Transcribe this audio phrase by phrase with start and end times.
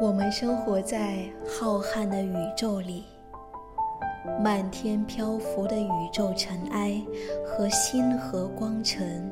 [0.00, 3.04] 我们生活在浩瀚的宇宙里，
[4.42, 7.02] 漫天漂浮的宇宙尘埃
[7.44, 9.30] 和星河光尘，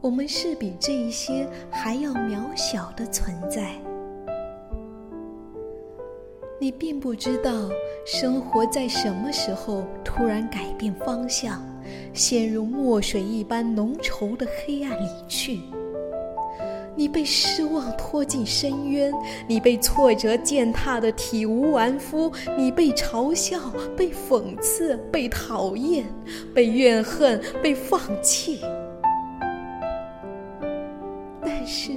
[0.00, 3.70] 我们是比这一些还要渺小的存在。
[6.58, 7.50] 你并不知道，
[8.06, 11.62] 生活在什么时候突然改变方向，
[12.12, 15.60] 陷入墨水一般浓稠的黑暗里去。
[16.96, 19.12] 你被失望拖进深渊，
[19.46, 23.58] 你被挫折践踏的体无完肤，你被嘲笑、
[23.94, 26.06] 被讽刺、被讨厌、
[26.54, 28.60] 被怨恨、被放弃。
[31.42, 31.92] 但是，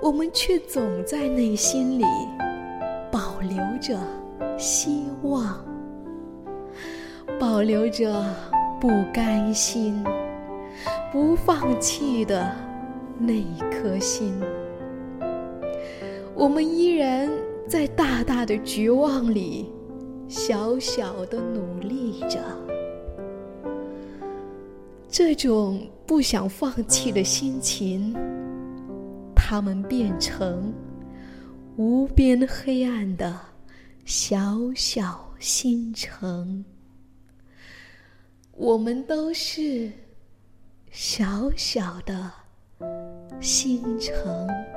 [0.00, 2.04] 我们却总在内心里
[3.12, 3.98] 保留着
[4.56, 5.62] 希望，
[7.38, 8.24] 保留着
[8.80, 10.02] 不甘心、
[11.12, 12.50] 不放弃的。
[13.18, 14.34] 那一颗心，
[16.34, 17.30] 我们依然
[17.68, 19.70] 在大大的绝望里，
[20.28, 22.40] 小小的努力着。
[25.08, 28.12] 这种不想放弃的心情，
[29.34, 30.74] 它们变成
[31.76, 33.38] 无边黑暗的
[34.04, 36.64] 小小星辰。
[38.56, 39.90] 我们都是
[40.90, 42.43] 小小的。
[43.40, 44.73] 星辰。